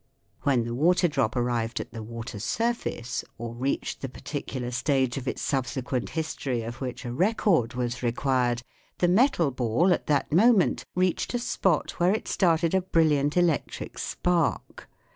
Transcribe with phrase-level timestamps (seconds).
[0.41, 5.15] When the water drop arrived at the water surface or reached the par ticular stage
[5.15, 8.63] of its subsequent history of which a record was required,
[8.97, 13.99] the metal ball at that moment reached a spot where it started a brilliant electric
[13.99, 14.89] spark.